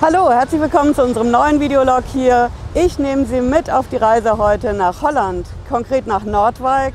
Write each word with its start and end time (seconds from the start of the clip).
Hallo, 0.00 0.30
herzlich 0.30 0.60
willkommen 0.60 0.94
zu 0.94 1.02
unserem 1.02 1.32
neuen 1.32 1.58
Videolog 1.58 2.04
hier. 2.12 2.52
Ich 2.72 3.00
nehme 3.00 3.26
Sie 3.26 3.40
mit 3.40 3.68
auf 3.68 3.88
die 3.88 3.96
Reise 3.96 4.38
heute 4.38 4.72
nach 4.72 5.02
Holland, 5.02 5.44
konkret 5.68 6.06
nach 6.06 6.22
Nordwijk. 6.22 6.94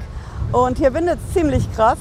Und 0.54 0.78
hier 0.78 0.94
windet 0.94 1.20
es 1.20 1.34
ziemlich 1.34 1.70
krass, 1.76 1.98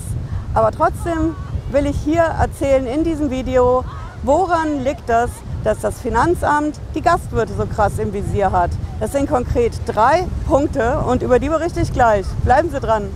aber 0.54 0.70
trotzdem 0.70 1.34
will 1.72 1.86
ich 1.86 1.96
hier 2.04 2.22
erzählen 2.22 2.86
in 2.86 3.02
diesem 3.02 3.30
Video, 3.30 3.84
woran 4.22 4.84
liegt 4.84 5.08
das, 5.08 5.30
dass 5.64 5.80
das 5.80 6.00
Finanzamt 6.00 6.78
die 6.94 7.02
Gastwirte 7.02 7.52
so 7.54 7.66
krass 7.66 7.98
im 7.98 8.12
Visier 8.12 8.52
hat. 8.52 8.70
Das 9.00 9.10
sind 9.10 9.28
konkret 9.28 9.72
drei 9.86 10.28
Punkte 10.46 11.00
und 11.00 11.24
über 11.24 11.40
die 11.40 11.48
berichte 11.48 11.80
ich 11.80 11.92
gleich. 11.92 12.26
Bleiben 12.44 12.70
Sie 12.70 12.78
dran. 12.78 13.10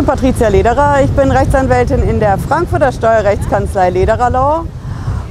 Bin 0.00 0.06
Patricia 0.06 0.48
Lederer, 0.48 1.02
ich 1.04 1.10
bin 1.10 1.30
Rechtsanwältin 1.30 2.02
in 2.02 2.20
der 2.20 2.38
Frankfurter 2.38 2.90
Steuerrechtskanzlei 2.90 3.90
Lederer 3.90 4.30
Law 4.30 4.64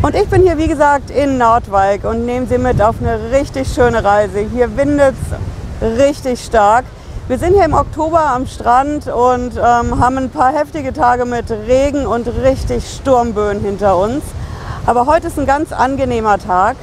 und 0.04 0.14
ich 0.14 0.28
bin 0.28 0.44
hier 0.44 0.60
wie 0.60 0.68
gesagt 0.68 1.10
in 1.10 1.40
Nordwijk 1.40 2.04
und 2.04 2.24
nehme 2.28 2.46
Sie 2.46 2.60
mit 2.60 2.80
auf 2.80 2.98
eine 3.02 3.32
richtig 3.32 3.68
schöne 3.68 4.04
Reise. 4.04 4.42
Hier 4.54 4.78
windet 4.78 5.16
es 5.82 6.00
richtig 6.00 6.46
stark. 6.46 6.86
Wir 7.28 7.40
sind 7.40 7.56
hier 7.56 7.66
im 7.66 7.74
Oktober 7.74 8.20
am 8.20 8.46
Strand 8.46 9.08
und 9.08 9.54
ähm, 9.58 10.00
haben 10.00 10.20
ein 10.20 10.30
paar 10.30 10.54
heftige 10.54 10.94
Tage 10.94 11.26
mit 11.26 11.50
Regen 11.50 12.06
und 12.06 12.28
richtig 12.28 12.88
Sturmböen 12.88 13.62
hinter 13.62 13.98
uns. 13.98 14.24
Aber 14.86 15.08
heute 15.08 15.28
ist 15.28 15.40
ein 15.40 15.48
ganz 15.48 15.72
angenehmer 15.72 16.38
Tag 16.38 16.76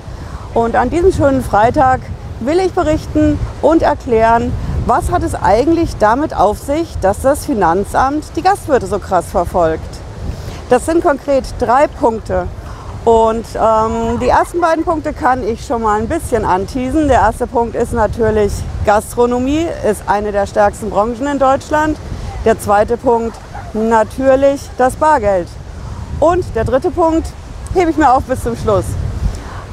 und 0.55 0.75
an 0.75 0.91
diesem 0.91 1.13
schönen 1.13 1.45
Freitag 1.45 2.01
will 2.41 2.59
ich 2.59 2.73
berichten 2.73 3.39
und 3.63 3.83
erklären, 3.83 4.51
was 4.87 5.11
hat 5.11 5.25
es 5.25 5.35
eigentlich 5.35 5.97
damit 5.99 6.35
auf 6.35 6.61
sich, 6.61 6.97
dass 7.01 7.21
das 7.21 7.45
Finanzamt 7.45 8.25
die 8.37 8.43
Gastwirte 8.43 8.87
so 8.87 9.01
krass 9.01 9.27
verfolgt? 9.27 9.83
Das 10.71 10.87
sind 10.87 11.03
konkret 11.03 11.45
drei 11.59 11.89
Punkte. 11.89 12.47
Und 13.05 13.47
ähm, 13.55 14.19
die 14.21 14.29
ersten 14.29 14.61
beiden 14.61 14.85
Punkte 14.85 15.13
kann 15.13 15.47
ich 15.47 15.67
schon 15.67 15.83
mal 15.83 16.01
ein 16.01 16.09
bisschen 16.09 16.45
anteasen. 16.45 17.09
Der 17.09 17.19
erste 17.19 17.47
Punkt 17.49 17.75
ist 17.75 17.93
natürlich 17.93 18.53
Gastronomie, 18.85 19.67
ist 19.89 20.03
eine 20.07 20.31
der 20.31 20.47
stärksten 20.47 20.91
Branchen 20.91 21.27
in 21.27 21.39
Deutschland. 21.39 21.99
Der 22.45 22.59
zweite 22.59 22.97
Punkt 22.97 23.37
natürlich 23.75 24.61
das 24.79 24.95
Bargeld. 24.95 25.49
Und 26.21 26.45
der 26.55 26.65
dritte 26.65 26.93
Punkt 26.93 27.27
hebe 27.75 27.91
ich 27.91 27.97
mir 27.97 28.13
auf 28.13 28.25
bis 28.25 28.43
zum 28.43 28.57
Schluss. 28.57 28.87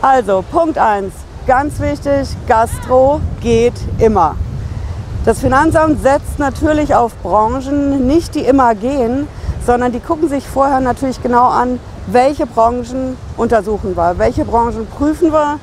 Also 0.02 0.44
Punkt 0.52 0.78
1, 0.78 1.14
ganz 1.46 1.80
wichtig, 1.80 2.28
Gastro 2.48 3.22
geht 3.42 3.76
immer. 4.00 4.36
Das 5.26 5.40
Finanzamt 5.40 6.04
setzt 6.04 6.38
natürlich 6.38 6.96
auf 6.96 7.16
Branchen, 7.24 8.06
nicht 8.08 8.36
die 8.36 8.42
immer 8.42 8.76
gehen, 8.76 9.26
sondern 9.66 9.94
die 9.94 10.02
gucken 10.02 10.28
sich 10.28 10.46
vorher 10.46 10.82
natürlich 10.82 11.24
genau 11.24 11.46
an, 11.48 11.80
welche 12.08 12.46
Branchen 12.46 13.16
untersuchen 13.38 13.96
wir, 13.96 14.16
welche 14.18 14.44
Branchen 14.44 14.86
prüfen 14.86 15.32
wir. 15.32 15.60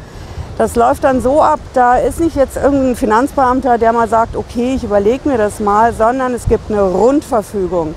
Das 0.56 0.76
läuft 0.76 1.04
dann 1.04 1.20
so 1.20 1.42
ab, 1.42 1.60
da 1.74 1.96
ist 1.96 2.20
nicht 2.20 2.36
jetzt 2.36 2.56
irgendein 2.56 2.96
Finanzbeamter, 2.96 3.76
der 3.76 3.92
mal 3.92 4.08
sagt, 4.08 4.34
okay, 4.34 4.76
ich 4.76 4.84
überlege 4.84 5.28
mir 5.28 5.36
das 5.36 5.60
mal, 5.60 5.92
sondern 5.92 6.32
es 6.32 6.48
gibt 6.48 6.70
eine 6.70 6.80
Rundverfügung. 6.80 7.94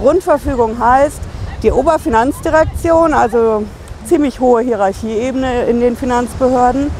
Rundverfügung 0.00 0.78
heißt, 0.78 1.20
die 1.64 1.72
Oberfinanzdirektion, 1.72 3.12
also 3.12 3.64
ziemlich 4.06 4.38
hohe 4.38 4.62
Hierarchieebene 4.62 5.64
in 5.64 5.80
den 5.80 5.96
Finanzbehörden, 5.96 6.92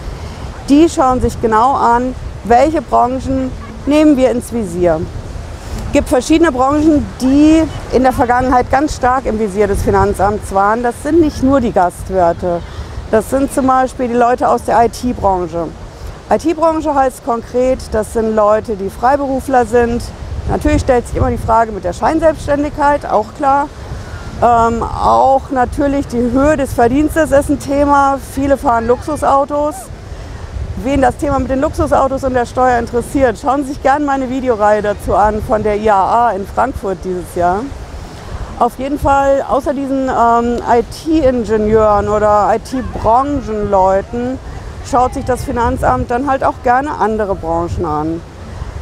die 0.69 0.89
schauen 0.89 1.21
sich 1.21 1.41
genau 1.41 1.75
an, 1.75 2.17
welche 2.45 2.83
Branchen 2.83 3.53
nehmen 3.87 4.17
wir 4.17 4.31
ins 4.31 4.53
Visier. 4.53 5.01
Es 5.87 5.93
gibt 5.93 6.09
verschiedene 6.09 6.53
Branchen, 6.53 7.07
die 7.21 7.63
in 7.95 8.03
der 8.03 8.13
Vergangenheit 8.13 8.71
ganz 8.71 8.97
stark 8.97 9.27
im 9.27 9.39
Visier 9.39 9.67
des 9.67 9.83
Finanzamts 9.83 10.55
waren. 10.55 10.83
Das 10.83 10.95
sind 11.03 11.21
nicht 11.21 11.43
nur 11.43 11.61
die 11.61 11.73
Gastwirte. 11.73 12.61
Das 13.11 13.29
sind 13.29 13.53
zum 13.53 13.67
Beispiel 13.67 14.09
die 14.09 14.15
Leute 14.15 14.49
aus 14.49 14.65
der 14.65 14.85
IT-Branche. 14.85 15.69
IT-Branche 16.31 16.95
heißt 16.95 17.25
konkret, 17.27 17.79
das 17.93 18.15
sind 18.15 18.35
Leute, 18.35 18.77
die 18.77 18.89
Freiberufler 18.89 19.67
sind. 19.67 20.03
Natürlich 20.49 20.81
stellt 20.81 21.07
sich 21.07 21.17
immer 21.17 21.31
die 21.31 21.37
Frage 21.37 21.73
mit 21.73 21.85
der 21.85 21.93
Scheinselbstständigkeit, 21.93 23.05
auch 23.05 23.35
klar. 23.37 23.69
Ähm, 24.43 24.83
auch 24.83 25.51
natürlich 25.51 26.07
die 26.09 26.31
Höhe 26.31 26.57
des 26.57 26.73
Verdienstes 26.73 27.33
ist 27.33 27.51
ein 27.51 27.61
Thema. 27.61 28.19
Viele 28.35 28.57
fahren 28.57 28.87
Luxusautos. 28.87 29.75
Wen 30.85 31.01
das 31.01 31.17
Thema 31.17 31.39
mit 31.39 31.49
den 31.49 31.61
Luxusautos 31.61 32.25
und 32.25 32.35
der 32.35 32.45
Steuer 32.45 32.77
interessiert, 32.77 33.39
schauen 33.39 33.63
Sie 33.63 33.69
sich 33.69 33.83
gerne 33.85 34.05
meine 34.05 34.29
Videoreihe 34.29 34.83
dazu 34.83 35.15
an 35.15 35.41
von 35.41 35.63
der 35.63 35.77
IAA 35.77 36.33
in 36.33 36.45
Frankfurt 36.45 36.99
dieses 37.05 37.37
Jahr. 37.37 37.61
Auf 38.59 38.77
jeden 38.81 38.99
Fall, 38.99 39.45
außer 39.49 39.75
diesen 39.75 40.09
ähm, 40.09 40.59
IT-Ingenieuren 40.69 42.09
oder 42.09 42.53
IT-Branchenleuten, 42.57 44.41
schaut 44.91 45.15
sich 45.15 45.25
das 45.25 45.45
Finanzamt 45.45 46.11
dann 46.11 46.29
halt 46.29 46.43
auch 46.43 46.61
gerne 46.65 46.99
andere 46.99 47.37
Branchen 47.37 47.85
an. 47.85 48.21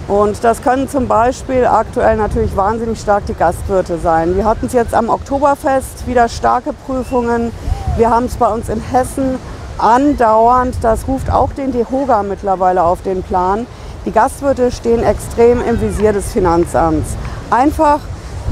Und 0.08 0.42
das 0.42 0.62
können 0.62 0.88
zum 0.88 1.06
Beispiel 1.06 1.66
aktuell 1.66 2.16
natürlich 2.16 2.56
wahnsinnig 2.56 2.98
stark 2.98 3.26
die 3.26 3.34
Gastwirte 3.34 3.98
sein. 3.98 4.36
Wir 4.36 4.46
hatten 4.46 4.66
es 4.66 4.72
jetzt 4.72 4.94
am 4.94 5.10
Oktoberfest 5.10 6.06
wieder 6.06 6.30
starke 6.30 6.72
Prüfungen. 6.72 7.52
Wir 7.98 8.08
haben 8.08 8.24
es 8.24 8.36
bei 8.36 8.48
uns 8.48 8.70
in 8.70 8.80
Hessen 8.80 9.38
andauernd. 9.82 10.76
Das 10.82 11.06
ruft 11.08 11.30
auch 11.30 11.52
den 11.52 11.72
DEHOGA 11.72 12.22
mittlerweile 12.22 12.82
auf 12.82 13.02
den 13.02 13.22
Plan. 13.22 13.66
Die 14.06 14.12
Gastwirte 14.12 14.72
stehen 14.72 15.02
extrem 15.02 15.60
im 15.60 15.80
Visier 15.80 16.12
des 16.12 16.32
Finanzamts. 16.32 17.16
Einfach, 17.50 18.00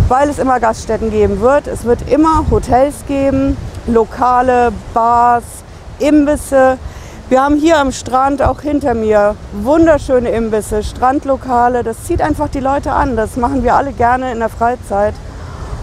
weil 0.08 0.28
es 0.28 0.38
immer 0.38 0.60
Gaststätten 0.60 1.10
geben 1.10 1.40
wird. 1.40 1.66
Es 1.66 1.84
wird 1.84 2.10
immer 2.10 2.44
Hotels 2.50 2.96
geben, 3.06 3.56
Lokale, 3.86 4.72
Bars, 4.92 5.44
Imbisse. 5.98 6.78
Wir 7.28 7.42
haben 7.42 7.56
hier 7.56 7.78
am 7.78 7.92
Strand 7.92 8.42
auch 8.42 8.60
hinter 8.60 8.94
mir 8.94 9.36
wunderschöne 9.52 10.30
Imbisse, 10.30 10.82
Strandlokale. 10.82 11.84
Das 11.84 12.04
zieht 12.04 12.22
einfach 12.22 12.48
die 12.48 12.60
Leute 12.60 12.92
an. 12.92 13.16
Das 13.16 13.36
machen 13.36 13.62
wir 13.62 13.74
alle 13.74 13.92
gerne 13.92 14.32
in 14.32 14.38
der 14.38 14.48
Freizeit. 14.48 15.14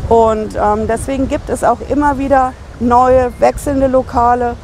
Und 0.09 0.55
ähm, 0.55 0.87
deswegen 0.87 1.27
gibt 1.27 1.49
es 1.49 1.63
auch 1.63 1.79
immer 1.89 2.17
wieder 2.17 2.53
neue, 2.79 3.31
wechselnde 3.39 3.87
Lokale. 3.87 4.55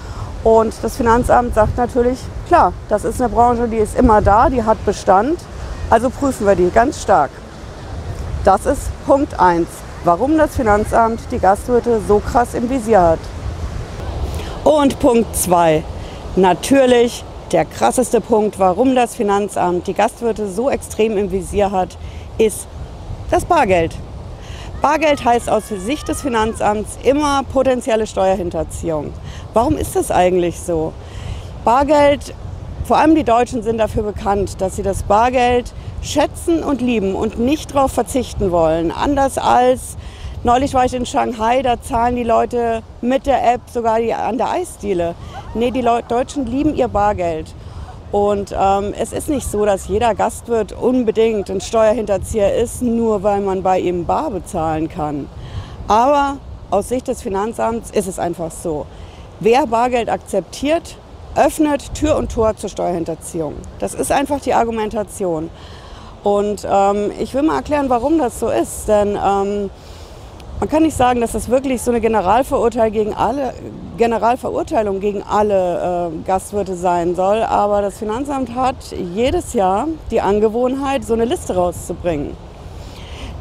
Und 0.43 0.73
das 0.81 0.97
Finanzamt 0.97 1.53
sagt 1.53 1.77
natürlich, 1.77 2.17
klar, 2.47 2.73
das 2.89 3.03
ist 3.03 3.21
eine 3.21 3.29
Branche, 3.29 3.67
die 3.67 3.77
ist 3.77 3.97
immer 3.97 4.21
da, 4.21 4.49
die 4.49 4.63
hat 4.63 4.83
Bestand, 4.85 5.39
also 5.89 6.09
prüfen 6.09 6.47
wir 6.47 6.55
die 6.55 6.71
ganz 6.71 7.01
stark. 7.01 7.29
Das 8.43 8.65
ist 8.65 8.89
Punkt 9.05 9.39
1, 9.39 9.67
warum 10.03 10.37
das 10.37 10.55
Finanzamt 10.55 11.19
die 11.31 11.37
Gastwirte 11.37 12.01
so 12.07 12.19
krass 12.19 12.55
im 12.55 12.69
Visier 12.71 13.01
hat. 13.01 13.19
Und 14.63 14.99
Punkt 14.99 15.35
2, 15.35 15.83
natürlich 16.35 17.23
der 17.51 17.65
krasseste 17.65 18.19
Punkt, 18.19 18.57
warum 18.57 18.95
das 18.95 19.15
Finanzamt 19.15 19.85
die 19.85 19.93
Gastwirte 19.93 20.47
so 20.47 20.71
extrem 20.71 21.17
im 21.17 21.31
Visier 21.31 21.69
hat, 21.69 21.97
ist 22.39 22.67
das 23.29 23.45
Bargeld. 23.45 23.95
Bargeld 24.81 25.23
heißt 25.23 25.47
aus 25.47 25.67
Sicht 25.67 26.07
des 26.07 26.23
Finanzamts 26.23 26.97
immer 27.03 27.43
potenzielle 27.43 28.07
Steuerhinterziehung. 28.07 29.13
Warum 29.53 29.77
ist 29.77 29.95
das 29.95 30.09
eigentlich 30.09 30.59
so? 30.59 30.91
Bargeld, 31.63 32.33
vor 32.85 32.97
allem 32.97 33.13
die 33.13 33.23
Deutschen 33.23 33.61
sind 33.61 33.77
dafür 33.77 34.01
bekannt, 34.01 34.59
dass 34.59 34.77
sie 34.77 34.81
das 34.81 35.03
Bargeld 35.03 35.71
schätzen 36.01 36.63
und 36.63 36.81
lieben 36.81 37.13
und 37.13 37.37
nicht 37.37 37.75
darauf 37.75 37.91
verzichten 37.91 38.51
wollen. 38.51 38.89
Anders 38.91 39.37
als 39.37 39.97
neulich 40.43 40.73
war 40.73 40.85
ich 40.85 40.95
in 40.95 41.05
Shanghai, 41.05 41.61
da 41.61 41.79
zahlen 41.79 42.15
die 42.15 42.23
Leute 42.23 42.81
mit 43.01 43.27
der 43.27 43.53
App 43.53 43.61
sogar 43.71 43.99
die, 43.99 44.15
an 44.15 44.39
der 44.39 44.49
Eisdiele. 44.49 45.13
Nee, 45.53 45.69
die 45.69 45.81
Leute, 45.81 46.07
Deutschen 46.07 46.47
lieben 46.47 46.73
ihr 46.73 46.87
Bargeld. 46.87 47.53
Und 48.11 48.53
ähm, 48.57 48.93
es 48.97 49.13
ist 49.13 49.29
nicht 49.29 49.49
so, 49.49 49.65
dass 49.65 49.87
jeder 49.87 50.15
Gastwirt 50.15 50.73
unbedingt 50.73 51.49
ein 51.49 51.61
Steuerhinterzieher 51.61 52.55
ist, 52.55 52.81
nur 52.81 53.23
weil 53.23 53.39
man 53.41 53.63
bei 53.63 53.79
ihm 53.79 54.05
bar 54.05 54.31
bezahlen 54.31 54.89
kann. 54.89 55.29
Aber 55.87 56.37
aus 56.69 56.89
Sicht 56.89 57.07
des 57.07 57.21
Finanzamts 57.21 57.89
ist 57.91 58.07
es 58.07 58.19
einfach 58.19 58.51
so. 58.51 58.85
Wer 59.39 59.65
Bargeld 59.65 60.09
akzeptiert, 60.09 60.97
öffnet 61.35 61.93
Tür 61.93 62.17
und 62.17 62.31
Tor 62.31 62.55
zur 62.57 62.69
Steuerhinterziehung. 62.69 63.55
Das 63.79 63.93
ist 63.93 64.11
einfach 64.11 64.41
die 64.41 64.53
Argumentation. 64.53 65.49
Und 66.23 66.67
ähm, 66.69 67.11
ich 67.17 67.33
will 67.33 67.41
mal 67.43 67.55
erklären, 67.55 67.89
warum 67.89 68.19
das 68.19 68.39
so 68.39 68.49
ist. 68.49 68.87
Denn 68.87 69.17
ähm, 69.23 69.69
man 70.61 70.69
kann 70.69 70.83
nicht 70.83 70.95
sagen, 70.95 71.21
dass 71.21 71.31
das 71.31 71.49
wirklich 71.49 71.81
so 71.81 71.89
eine 71.89 71.99
Generalverurteilung 71.99 72.93
gegen 72.93 73.13
alle, 73.15 73.55
Generalverurteilung 73.97 74.99
gegen 74.99 75.23
alle 75.23 76.11
äh, 76.13 76.27
Gastwirte 76.27 76.75
sein 76.75 77.15
soll. 77.15 77.41
Aber 77.41 77.81
das 77.81 77.97
Finanzamt 77.97 78.53
hat 78.53 78.75
jedes 79.15 79.53
Jahr 79.53 79.87
die 80.11 80.21
Angewohnheit, 80.21 81.03
so 81.03 81.15
eine 81.15 81.25
Liste 81.25 81.55
rauszubringen. 81.55 82.37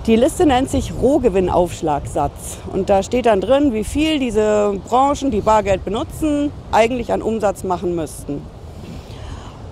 Die 0.07 0.17
Liste 0.17 0.47
nennt 0.47 0.71
sich 0.71 0.95
Rohgewinnaufschlagsatz. 0.95 2.57
Und 2.73 2.89
da 2.89 3.03
steht 3.03 3.27
dann 3.27 3.43
drin, 3.43 3.75
wie 3.75 3.85
viel 3.85 4.19
diese 4.19 4.81
Branchen, 4.89 5.31
die 5.31 5.43
Bargeld 5.43 5.85
benutzen, 5.85 6.51
eigentlich 6.73 7.13
an 7.13 7.21
Umsatz 7.21 7.65
machen 7.65 7.95
müssten. 7.95 8.41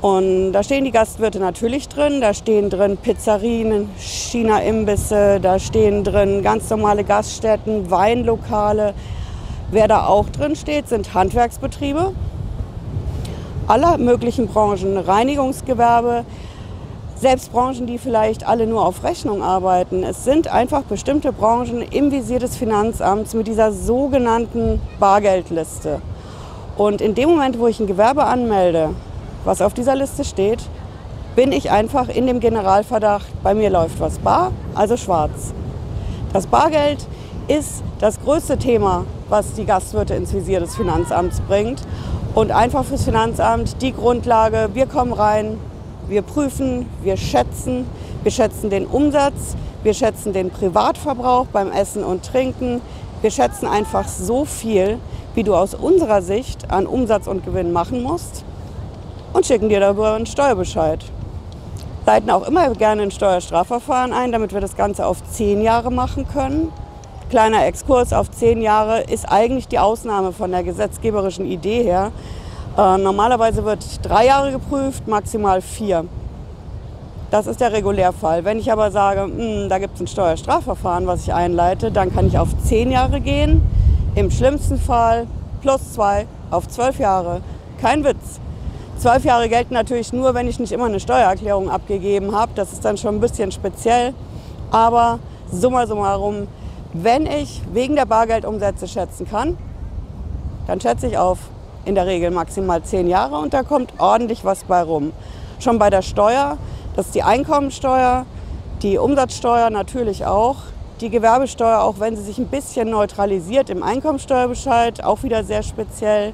Und 0.00 0.52
da 0.52 0.62
stehen 0.62 0.84
die 0.84 0.92
Gastwirte 0.92 1.40
natürlich 1.40 1.88
drin, 1.88 2.20
da 2.20 2.32
stehen 2.32 2.70
drin 2.70 2.96
Pizzerien, 2.96 3.90
China-Imbisse, 3.98 5.40
da 5.40 5.58
stehen 5.58 6.04
drin 6.04 6.42
ganz 6.42 6.70
normale 6.70 7.02
Gaststätten, 7.02 7.90
Weinlokale. 7.90 8.94
Wer 9.72 9.88
da 9.88 10.06
auch 10.06 10.28
drin 10.28 10.54
steht, 10.54 10.88
sind 10.88 11.14
Handwerksbetriebe 11.14 12.12
aller 13.68 13.98
möglichen 13.98 14.48
Branchen, 14.48 14.96
Reinigungsgewerbe, 14.96 16.24
selbst 17.16 17.52
Branchen, 17.52 17.86
die 17.86 17.98
vielleicht 17.98 18.46
alle 18.46 18.66
nur 18.66 18.84
auf 18.84 19.04
Rechnung 19.04 19.42
arbeiten. 19.42 20.02
Es 20.04 20.24
sind 20.24 20.48
einfach 20.48 20.82
bestimmte 20.84 21.32
Branchen 21.32 21.82
im 21.82 22.10
Visier 22.10 22.38
des 22.38 22.56
Finanzamts 22.56 23.34
mit 23.34 23.46
dieser 23.46 23.72
sogenannten 23.72 24.80
Bargeldliste. 24.98 26.00
Und 26.76 27.00
in 27.00 27.14
dem 27.14 27.28
Moment, 27.28 27.58
wo 27.58 27.66
ich 27.66 27.78
ein 27.78 27.86
Gewerbe 27.86 28.24
anmelde, 28.24 28.90
was 29.44 29.62
auf 29.62 29.74
dieser 29.74 29.96
Liste 29.96 30.24
steht, 30.24 30.60
bin 31.36 31.52
ich 31.52 31.70
einfach 31.70 32.08
in 32.08 32.26
dem 32.26 32.40
Generalverdacht, 32.40 33.26
bei 33.42 33.54
mir 33.54 33.70
läuft 33.70 34.00
was 34.00 34.18
bar, 34.18 34.50
also 34.74 34.96
schwarz. 34.96 35.54
Das 36.32 36.46
Bargeld 36.46 37.06
ist 37.46 37.82
das 38.00 38.20
größte 38.20 38.58
Thema, 38.58 39.04
was 39.28 39.54
die 39.54 39.64
Gastwirte 39.64 40.14
ins 40.14 40.34
Visier 40.34 40.60
des 40.60 40.74
Finanzamts 40.74 41.40
bringt. 41.42 41.80
Und 42.34 42.50
einfach 42.50 42.84
fürs 42.84 43.04
Finanzamt 43.04 43.80
die 43.82 43.92
Grundlage, 43.92 44.70
wir 44.74 44.86
kommen 44.86 45.12
rein, 45.12 45.58
wir 46.08 46.22
prüfen, 46.22 46.86
wir 47.02 47.16
schätzen, 47.16 47.86
wir 48.22 48.32
schätzen 48.32 48.70
den 48.70 48.86
Umsatz, 48.86 49.56
wir 49.82 49.94
schätzen 49.94 50.32
den 50.32 50.50
Privatverbrauch 50.50 51.46
beim 51.46 51.70
Essen 51.70 52.04
und 52.04 52.24
Trinken, 52.24 52.80
wir 53.22 53.30
schätzen 53.30 53.66
einfach 53.66 54.08
so 54.08 54.44
viel, 54.44 54.98
wie 55.34 55.42
du 55.44 55.54
aus 55.54 55.74
unserer 55.74 56.20
Sicht 56.22 56.70
an 56.70 56.86
Umsatz 56.86 57.26
und 57.26 57.44
Gewinn 57.44 57.72
machen 57.72 58.02
musst 58.02 58.44
und 59.32 59.46
schicken 59.46 59.68
dir 59.68 59.80
darüber 59.80 60.14
einen 60.14 60.26
Steuerbescheid. 60.26 61.04
Leiten 62.06 62.30
auch 62.30 62.46
immer 62.46 62.70
gerne 62.70 63.02
ein 63.02 63.10
Steuerstrafverfahren 63.10 64.12
ein, 64.12 64.32
damit 64.32 64.54
wir 64.54 64.60
das 64.60 64.76
Ganze 64.76 65.04
auf 65.04 65.22
zehn 65.30 65.60
Jahre 65.60 65.90
machen 65.90 66.26
können. 66.26 66.72
Kleiner 67.28 67.66
Exkurs 67.66 68.14
auf 68.14 68.30
zehn 68.30 68.62
Jahre 68.62 69.02
ist 69.02 69.30
eigentlich 69.30 69.68
die 69.68 69.78
Ausnahme 69.78 70.32
von 70.32 70.50
der 70.50 70.62
gesetzgeberischen 70.62 71.44
Idee 71.44 71.82
her. 71.82 72.12
Äh, 72.78 72.96
normalerweise 72.96 73.64
wird 73.64 73.84
drei 74.02 74.24
Jahre 74.24 74.52
geprüft, 74.52 75.06
maximal 75.06 75.60
vier. 75.60 76.06
Das 77.30 77.46
ist 77.46 77.60
der 77.60 77.72
Regulärfall. 77.72 78.46
Wenn 78.46 78.58
ich 78.58 78.72
aber 78.72 78.90
sage, 78.90 79.26
mh, 79.26 79.36
hm, 79.36 79.68
da 79.68 79.78
gibt 79.78 79.96
es 79.96 80.00
ein 80.00 80.06
Steuerstrafverfahren, 80.06 81.06
was 81.06 81.24
ich 81.24 81.34
einleite, 81.34 81.90
dann 81.90 82.10
kann 82.14 82.26
ich 82.26 82.38
auf 82.38 82.48
zehn 82.64 82.90
Jahre 82.90 83.20
gehen. 83.20 83.60
Im 84.14 84.30
schlimmsten 84.30 84.78
Fall 84.78 85.26
plus 85.60 85.92
zwei 85.92 86.26
auf 86.50 86.66
zwölf 86.68 86.98
Jahre. 86.98 87.42
Kein 87.82 88.04
Witz. 88.04 88.40
Zwölf 88.98 89.24
Jahre 89.24 89.48
gelten 89.48 89.74
natürlich 89.74 90.12
nur, 90.12 90.34
wenn 90.34 90.48
ich 90.48 90.58
nicht 90.58 90.72
immer 90.72 90.86
eine 90.86 90.98
Steuererklärung 90.98 91.70
abgegeben 91.70 92.34
habe. 92.34 92.50
Das 92.56 92.72
ist 92.72 92.84
dann 92.84 92.96
schon 92.98 93.14
ein 93.14 93.20
bisschen 93.20 93.52
speziell. 93.52 94.12
Aber 94.72 95.20
summa 95.52 95.86
summarum, 95.86 96.48
wenn 96.92 97.26
ich 97.26 97.62
wegen 97.72 97.94
der 97.94 98.06
Bargeldumsätze 98.06 98.88
schätzen 98.88 99.28
kann, 99.30 99.56
dann 100.66 100.80
schätze 100.80 101.06
ich 101.06 101.16
auf 101.16 101.38
in 101.84 101.94
der 101.94 102.06
Regel 102.06 102.32
maximal 102.32 102.82
zehn 102.82 103.06
Jahre 103.06 103.38
und 103.38 103.54
da 103.54 103.62
kommt 103.62 103.92
ordentlich 103.98 104.44
was 104.44 104.64
bei 104.64 104.82
rum. 104.82 105.12
Schon 105.60 105.78
bei 105.78 105.90
der 105.90 106.02
Steuer, 106.02 106.58
das 106.96 107.06
ist 107.06 107.14
die 107.14 107.22
Einkommensteuer, 107.22 108.26
die 108.82 108.98
Umsatzsteuer 108.98 109.70
natürlich 109.70 110.26
auch, 110.26 110.56
die 111.00 111.08
Gewerbesteuer, 111.08 111.82
auch 111.82 112.00
wenn 112.00 112.16
sie 112.16 112.22
sich 112.22 112.38
ein 112.38 112.48
bisschen 112.48 112.90
neutralisiert 112.90 113.70
im 113.70 113.84
Einkommensteuerbescheid, 113.84 115.04
auch 115.04 115.22
wieder 115.22 115.44
sehr 115.44 115.62
speziell. 115.62 116.32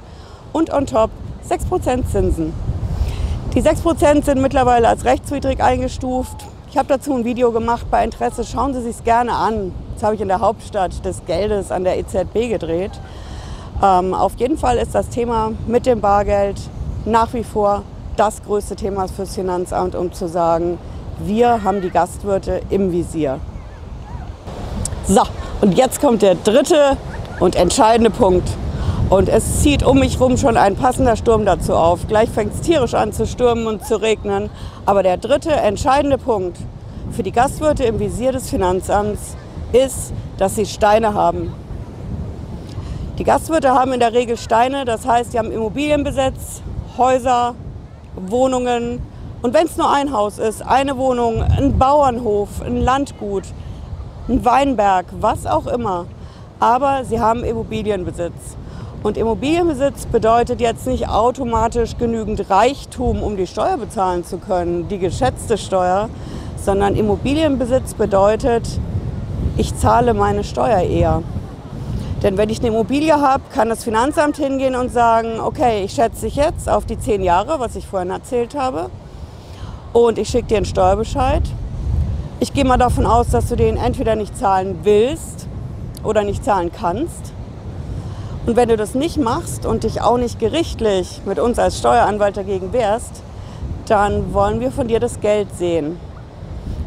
Und 0.55 0.73
on 0.73 0.87
top 0.87 1.11
6% 1.49 2.07
Zinsen. 2.07 2.53
Die 3.55 3.63
6% 3.63 4.25
sind 4.25 4.41
mittlerweile 4.41 4.89
als 4.89 5.05
rechtswidrig 5.05 5.63
eingestuft. 5.63 6.37
Ich 6.71 6.77
habe 6.77 6.89
dazu 6.89 7.15
ein 7.15 7.25
Video 7.25 7.53
gemacht. 7.53 7.87
Bei 7.91 8.03
Interesse 8.03 8.45
schauen 8.45 8.75
Sie 8.75 8.83
sich 8.83 9.05
gerne 9.05 9.33
an. 9.33 9.73
Das 9.95 10.03
habe 10.03 10.17
ich 10.17 10.21
in 10.21 10.29
der 10.29 10.41
Hauptstadt 10.41 11.05
des 11.05 11.25
Geldes 11.25 11.71
an 11.71 11.85
der 11.85 11.99
EZB 11.99 12.49
gedreht. 12.49 12.93
Ähm, 13.83 14.13
auf 14.15 14.33
jeden 14.39 14.59
Fall 14.59 14.79
ist 14.79 14.95
das 14.95 15.09
Thema 15.09 15.53
mit 15.67 15.87
dem 15.87 16.01
Bargeld 16.01 16.61
nach 17.05 17.33
wie 17.33 17.45
vor 17.45 17.83
das 18.17 18.43
größte 18.43 18.77
Thema 18.77 19.07
fürs 19.09 19.35
Finanzamt, 19.35 19.95
um 19.95 20.13
zu 20.13 20.29
sagen, 20.29 20.79
wir 21.19 21.63
haben 21.63 21.81
die 21.81 21.91
Gastwirte 21.91 22.61
im 22.71 22.91
Visier. 22.91 23.39
So, 25.07 25.23
und 25.61 25.77
jetzt 25.77 26.01
kommt 26.01 26.23
der 26.23 26.35
dritte 26.35 26.97
und 27.41 27.57
entscheidende 27.57 28.11
Punkt. 28.11 28.49
Und 29.11 29.29
es 29.29 29.61
zieht 29.61 29.83
um 29.83 29.99
mich 29.99 30.19
herum 30.19 30.37
schon 30.39 30.57
ein 30.57 30.77
passender 30.77 31.17
Sturm 31.17 31.45
dazu 31.45 31.75
auf. 31.75 32.09
Gleich 32.09 32.31
fängt 32.31 32.55
es 32.55 32.63
tierisch 32.63 32.95
an 32.95 33.13
zu 33.13 33.27
stürmen 33.27 33.67
und 33.67 33.85
zu 33.85 34.01
regnen. 34.01 34.49
Aber 34.87 35.03
der 35.03 35.19
dritte 35.19 35.53
entscheidende 35.53 36.19
Punkt 36.19 36.59
für 37.11 37.23
die 37.23 37.33
Gastwirte 37.33 37.85
im 37.85 38.01
Visier 38.01 38.33
des 38.33 38.49
Finanzamts 38.49 39.37
ist, 39.73 40.13
dass 40.39 40.57
sie 40.57 40.67
Steine 40.67 41.15
haben. 41.15 41.53
Die 43.19 43.25
Gastwirte 43.25 43.73
haben 43.73 43.93
in 43.93 44.01
der 44.01 44.13
Regel 44.13 44.37
Steine, 44.37 44.85
das 44.85 45.07
heißt, 45.07 45.33
sie 45.33 45.39
haben 45.39 45.53
Immobilienbesitz, 45.53 46.63
Häuser, 46.99 47.55
Wohnungen. 48.17 49.01
Und 49.43 49.55
wenn 49.55 49.67
es 49.67 49.77
nur 49.77 49.93
ein 49.93 50.13
Haus 50.13 50.39
ist, 50.39 50.63
eine 50.63 50.97
Wohnung, 50.97 51.43
ein 51.43 51.79
Bauernhof, 51.79 52.63
ein 52.65 52.81
Landgut, 52.81 53.45
ein 54.29 54.45
Weinberg, 54.45 55.07
was 55.21 55.47
auch 55.47 55.67
immer. 55.67 56.07
Aber 56.59 57.05
sie 57.05 57.21
haben 57.21 57.45
Immobilienbesitz. 57.45 58.57
Und 59.05 59.19
Immobilienbesitz 59.19 60.07
bedeutet 60.07 60.63
jetzt 60.63 60.87
nicht 60.87 61.11
automatisch 61.11 61.99
genügend 61.99 62.49
Reichtum, 62.49 63.23
um 63.23 63.37
die 63.37 63.47
Steuer 63.47 63.77
bezahlen 63.77 64.25
zu 64.25 64.39
können, 64.39 64.89
die 64.89 64.99
geschätzte 64.99 65.59
Steuer, 65.59 66.09
sondern 66.57 66.97
Immobilienbesitz 66.97 67.93
bedeutet, 67.93 68.67
ich 69.59 69.77
zahle 69.77 70.15
meine 70.15 70.43
Steuer 70.43 70.81
eher. 70.81 71.23
Denn 72.23 72.39
wenn 72.39 72.49
ich 72.49 72.61
eine 72.61 72.69
Immobilie 72.69 73.21
habe, 73.21 73.43
kann 73.53 73.69
das 73.69 73.85
Finanzamt 73.85 74.39
hingehen 74.39 74.75
und 74.75 74.91
sagen, 74.91 75.39
okay, 75.39 75.85
ich 75.85 75.93
schätze 75.93 76.23
dich 76.25 76.37
jetzt 76.37 76.71
auf 76.71 76.87
die 76.87 76.99
zehn 76.99 77.23
Jahre, 77.23 77.61
was 77.61 77.77
ich 77.77 77.87
vorhin 77.87 78.09
erzählt 78.09 78.55
habe, 78.55 78.89
und 79.93 80.17
ich 80.17 80.31
schicke 80.31 80.49
dir 80.49 80.57
einen 80.57 80.65
Steuerbescheid. 80.65 81.43
Ich 82.41 82.55
gehe 82.55 82.65
mal 82.65 82.79
davon 82.79 83.05
aus, 83.05 83.29
dass 83.29 83.51
du 83.51 83.57
den 83.57 83.77
entweder 83.77 84.17
nicht 84.17 84.35
zahlen 84.35 84.79
willst 84.83 85.47
oder 86.03 86.25
nicht 86.25 86.43
zahlen 86.43 86.73
kannst. 86.73 87.34
Und 88.47 88.57
wenn 88.57 88.69
du 88.69 88.77
das 88.77 88.95
nicht 88.95 89.17
machst 89.17 89.65
und 89.65 89.85
dich 89.85 90.03
auch 90.03 90.19
nicht 90.19 90.39
gerichtlich 90.39 91.23
mit 91.25 91.39
uns 91.39 91.59
als 91.59 91.79
Steueranwalt 91.79 92.37
dagegen 92.37 92.75
wehrst, 92.75 93.23
dann 93.87 94.35
wollen 94.35 94.61
wir 94.61 94.71
von 94.71 94.87
dir 94.87 95.01
das 95.01 95.21
Geld 95.21 95.49
sehen. 95.57 95.99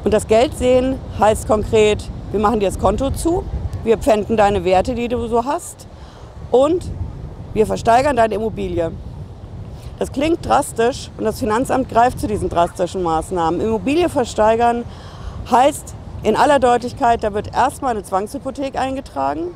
Und 0.03 0.13
das 0.13 0.27
Geld 0.27 0.55
sehen 0.55 0.99
heißt 1.19 1.47
konkret, 1.47 2.03
wir 2.31 2.39
machen 2.39 2.59
dir 2.59 2.67
das 2.67 2.77
Konto 2.77 3.09
zu, 3.09 3.43
wir 3.83 3.97
pfänden 3.97 4.37
deine 4.37 4.65
Werte, 4.65 4.93
die 4.93 5.07
du 5.07 5.27
so 5.27 5.45
hast 5.45 5.87
und 6.51 6.85
wir 7.53 7.65
versteigern 7.65 8.15
deine 8.15 8.35
Immobilie. 8.35 8.91
Das 9.97 10.11
klingt 10.11 10.45
drastisch 10.45 11.09
und 11.17 11.25
das 11.25 11.39
Finanzamt 11.39 11.89
greift 11.89 12.19
zu 12.19 12.27
diesen 12.27 12.49
drastischen 12.49 13.01
Maßnahmen. 13.01 13.61
Immobilie 13.61 14.09
versteigern 14.09 14.85
heißt 15.49 15.95
in 16.21 16.35
aller 16.35 16.59
Deutlichkeit, 16.59 17.23
da 17.23 17.33
wird 17.33 17.51
erstmal 17.55 17.91
eine 17.91 18.03
Zwangshypothek 18.03 18.77
eingetragen 18.77 19.55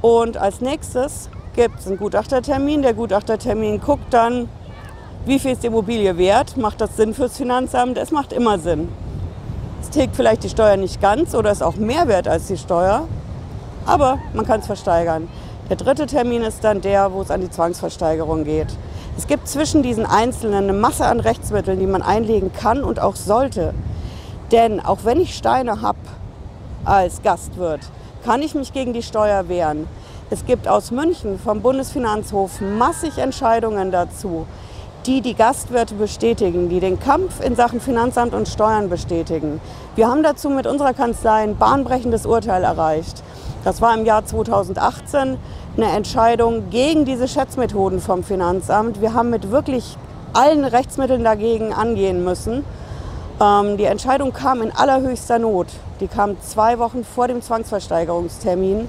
und 0.00 0.36
als 0.36 0.60
nächstes 0.60 1.28
gibt 1.54 1.80
es 1.80 1.86
einen 1.86 1.98
Gutachtertermin. 1.98 2.82
Der 2.82 2.94
Gutachtertermin 2.94 3.80
guckt 3.80 4.12
dann, 4.12 4.48
wie 5.26 5.38
viel 5.38 5.52
ist 5.52 5.62
die 5.62 5.66
Immobilie 5.66 6.16
wert, 6.16 6.56
macht 6.56 6.80
das 6.80 6.96
Sinn 6.96 7.12
fürs 7.12 7.36
Finanzamt? 7.36 7.98
Es 7.98 8.10
macht 8.10 8.32
immer 8.32 8.58
Sinn. 8.58 8.88
Es 9.82 9.90
tilgt 9.90 10.16
vielleicht 10.16 10.44
die 10.44 10.48
Steuer 10.48 10.76
nicht 10.76 11.00
ganz 11.00 11.34
oder 11.34 11.50
ist 11.50 11.62
auch 11.62 11.76
mehr 11.76 12.08
wert 12.08 12.28
als 12.28 12.46
die 12.46 12.56
Steuer, 12.56 13.06
aber 13.86 14.18
man 14.34 14.46
kann 14.46 14.60
es 14.60 14.66
versteigern. 14.66 15.28
Der 15.68 15.76
dritte 15.76 16.06
Termin 16.06 16.42
ist 16.42 16.64
dann 16.64 16.80
der, 16.80 17.12
wo 17.12 17.22
es 17.22 17.30
an 17.30 17.40
die 17.40 17.50
Zwangsversteigerung 17.50 18.44
geht. 18.44 18.68
Es 19.16 19.26
gibt 19.26 19.46
zwischen 19.46 19.82
diesen 19.82 20.06
Einzelnen 20.06 20.64
eine 20.64 20.72
Masse 20.72 21.04
an 21.04 21.20
Rechtsmitteln, 21.20 21.78
die 21.78 21.86
man 21.86 22.02
einlegen 22.02 22.52
kann 22.52 22.82
und 22.82 23.00
auch 23.00 23.16
sollte. 23.16 23.74
Denn 24.52 24.80
auch 24.80 25.04
wenn 25.04 25.20
ich 25.20 25.34
Steine 25.34 25.82
habe 25.82 25.98
als 26.84 27.22
Gastwirt, 27.22 27.80
kann 28.24 28.42
ich 28.42 28.54
mich 28.54 28.72
gegen 28.72 28.92
die 28.92 29.02
Steuer 29.02 29.48
wehren. 29.48 29.86
Es 30.32 30.46
gibt 30.46 30.68
aus 30.68 30.92
München 30.92 31.40
vom 31.40 31.60
Bundesfinanzhof 31.60 32.60
massig 32.60 33.18
Entscheidungen 33.18 33.90
dazu, 33.90 34.46
die 35.04 35.22
die 35.22 35.34
Gastwirte 35.34 35.94
bestätigen, 35.94 36.68
die 36.68 36.78
den 36.78 37.00
Kampf 37.00 37.44
in 37.44 37.56
Sachen 37.56 37.80
Finanzamt 37.80 38.32
und 38.32 38.46
Steuern 38.46 38.88
bestätigen. 38.88 39.60
Wir 39.96 40.06
haben 40.06 40.22
dazu 40.22 40.48
mit 40.48 40.68
unserer 40.68 40.94
Kanzlei 40.94 41.42
ein 41.42 41.56
bahnbrechendes 41.56 42.26
Urteil 42.26 42.62
erreicht. 42.62 43.24
Das 43.64 43.82
war 43.82 43.92
im 43.92 44.04
Jahr 44.04 44.24
2018 44.24 45.36
eine 45.76 45.86
Entscheidung 45.96 46.70
gegen 46.70 47.04
diese 47.04 47.26
Schätzmethoden 47.26 47.98
vom 48.00 48.22
Finanzamt. 48.22 49.00
Wir 49.00 49.14
haben 49.14 49.30
mit 49.30 49.50
wirklich 49.50 49.96
allen 50.32 50.64
Rechtsmitteln 50.64 51.24
dagegen 51.24 51.72
angehen 51.72 52.22
müssen. 52.22 52.64
Ähm, 53.40 53.76
die 53.78 53.84
Entscheidung 53.84 54.32
kam 54.32 54.62
in 54.62 54.70
allerhöchster 54.70 55.40
Not. 55.40 55.66
Die 55.98 56.06
kam 56.06 56.40
zwei 56.40 56.78
Wochen 56.78 57.02
vor 57.02 57.26
dem 57.26 57.42
Zwangsversteigerungstermin. 57.42 58.86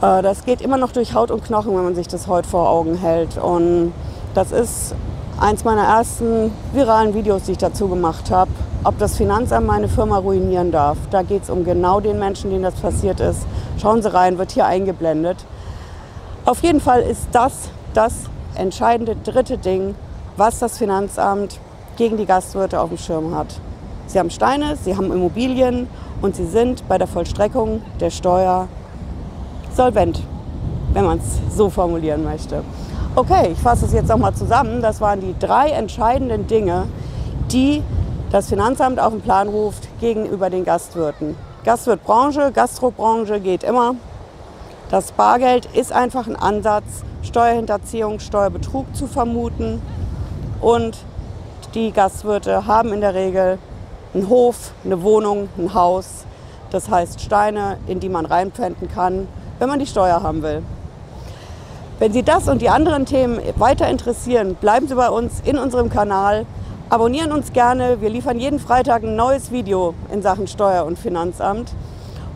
Äh, 0.00 0.22
das 0.22 0.44
geht 0.44 0.60
immer 0.60 0.76
noch 0.76 0.92
durch 0.92 1.14
Haut 1.14 1.30
und 1.30 1.44
Knochen, 1.44 1.74
wenn 1.76 1.84
man 1.84 1.94
sich 1.94 2.08
das 2.08 2.26
heute 2.26 2.48
vor 2.48 2.68
Augen 2.68 2.96
hält. 2.96 3.38
Und 3.38 3.92
das 4.34 4.52
ist 4.52 4.94
eins 5.40 5.64
meiner 5.64 5.84
ersten 5.84 6.52
viralen 6.72 7.14
Videos, 7.14 7.44
die 7.44 7.52
ich 7.52 7.58
dazu 7.58 7.88
gemacht 7.88 8.30
habe, 8.30 8.50
ob 8.84 8.98
das 8.98 9.16
Finanzamt 9.16 9.66
meine 9.66 9.88
Firma 9.88 10.18
ruinieren 10.18 10.70
darf. 10.70 10.98
Da 11.10 11.22
geht 11.22 11.44
es 11.44 11.50
um 11.50 11.64
genau 11.64 12.00
den 12.00 12.18
Menschen, 12.18 12.50
denen 12.50 12.62
das 12.62 12.74
passiert 12.74 13.20
ist. 13.20 13.46
Schauen 13.80 14.02
Sie 14.02 14.12
rein, 14.12 14.38
wird 14.38 14.52
hier 14.52 14.66
eingeblendet. 14.66 15.38
Auf 16.44 16.62
jeden 16.62 16.80
Fall 16.80 17.02
ist 17.02 17.28
das 17.32 17.70
das 17.94 18.14
entscheidende 18.54 19.16
dritte 19.16 19.58
Ding, 19.58 19.94
was 20.36 20.58
das 20.58 20.78
Finanzamt 20.78 21.58
gegen 21.96 22.16
die 22.16 22.26
Gastwirte 22.26 22.80
auf 22.80 22.88
dem 22.88 22.98
Schirm 22.98 23.34
hat. 23.34 23.46
Sie 24.06 24.18
haben 24.18 24.30
Steine, 24.30 24.76
sie 24.76 24.96
haben 24.96 25.10
Immobilien 25.12 25.88
und 26.20 26.36
sie 26.36 26.46
sind 26.46 26.86
bei 26.88 26.98
der 26.98 27.06
Vollstreckung 27.06 27.82
der 28.00 28.10
Steuer 28.10 28.68
solvent, 29.76 30.22
wenn 30.92 31.04
man 31.04 31.18
es 31.18 31.56
so 31.56 31.70
formulieren 31.70 32.24
möchte. 32.24 32.62
Okay, 33.16 33.50
ich 33.52 33.58
fasse 33.58 33.86
es 33.86 33.92
jetzt 33.92 34.08
nochmal 34.08 34.34
zusammen. 34.34 34.82
Das 34.82 35.00
waren 35.00 35.20
die 35.20 35.34
drei 35.38 35.70
entscheidenden 35.70 36.46
Dinge, 36.46 36.86
die 37.52 37.82
das 38.32 38.48
Finanzamt 38.48 38.98
auf 38.98 39.12
den 39.12 39.20
Plan 39.20 39.48
ruft 39.48 39.88
gegenüber 40.00 40.50
den 40.50 40.64
Gastwirten. 40.64 41.36
Gastwirtbranche, 41.64 42.50
Gastrobranche 42.52 43.38
geht 43.38 43.62
immer. 43.62 43.94
Das 44.90 45.12
Bargeld 45.12 45.66
ist 45.66 45.92
einfach 45.92 46.26
ein 46.26 46.36
Ansatz, 46.36 47.04
Steuerhinterziehung, 47.22 48.18
Steuerbetrug 48.18 48.86
zu 48.94 49.06
vermuten. 49.06 49.80
Und 50.60 50.98
die 51.74 51.92
Gastwirte 51.92 52.66
haben 52.66 52.92
in 52.92 53.00
der 53.00 53.14
Regel 53.14 53.58
einen 54.12 54.28
Hof, 54.28 54.72
eine 54.84 55.02
Wohnung, 55.02 55.48
ein 55.56 55.72
Haus. 55.72 56.24
Das 56.70 56.90
heißt 56.90 57.20
Steine, 57.20 57.78
in 57.86 58.00
die 58.00 58.08
man 58.08 58.26
reinpfänden 58.26 58.88
kann, 58.88 59.28
wenn 59.58 59.68
man 59.68 59.78
die 59.78 59.86
Steuer 59.86 60.22
haben 60.22 60.42
will. 60.42 60.62
Wenn 61.98 62.12
Sie 62.12 62.22
das 62.22 62.48
und 62.48 62.60
die 62.60 62.68
anderen 62.68 63.06
Themen 63.06 63.38
weiter 63.56 63.88
interessieren, 63.88 64.56
bleiben 64.60 64.88
Sie 64.88 64.94
bei 64.94 65.08
uns 65.08 65.40
in 65.44 65.58
unserem 65.58 65.90
Kanal. 65.90 66.44
Abonnieren 66.90 67.32
uns 67.32 67.52
gerne. 67.52 68.00
Wir 68.00 68.10
liefern 68.10 68.38
jeden 68.38 68.58
Freitag 68.58 69.04
ein 69.04 69.16
neues 69.16 69.52
Video 69.52 69.94
in 70.12 70.20
Sachen 70.20 70.46
Steuer- 70.46 70.84
und 70.84 70.98
Finanzamt. 70.98 71.72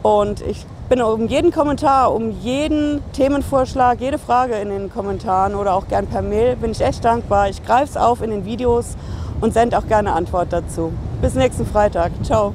Und 0.02 0.40
ich 0.42 0.64
bin 0.88 1.02
um 1.02 1.26
jeden 1.26 1.50
Kommentar, 1.50 2.14
um 2.14 2.30
jeden 2.30 3.02
Themenvorschlag, 3.12 4.00
jede 4.00 4.18
Frage 4.18 4.54
in 4.54 4.70
den 4.70 4.90
Kommentaren 4.90 5.54
oder 5.54 5.74
auch 5.74 5.88
gern 5.88 6.06
per 6.06 6.22
Mail, 6.22 6.56
bin 6.56 6.70
ich 6.70 6.80
echt 6.80 7.04
dankbar. 7.04 7.48
Ich 7.48 7.62
greife 7.64 7.90
es 7.90 7.96
auf 7.96 8.22
in 8.22 8.30
den 8.30 8.44
Videos 8.44 8.96
und 9.40 9.52
sende 9.52 9.76
auch 9.76 9.86
gerne 9.86 10.12
Antwort 10.12 10.52
dazu. 10.52 10.92
Bis 11.20 11.34
nächsten 11.34 11.66
Freitag. 11.66 12.12
Ciao. 12.22 12.54